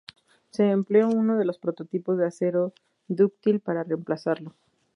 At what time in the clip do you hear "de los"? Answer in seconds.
1.37-1.59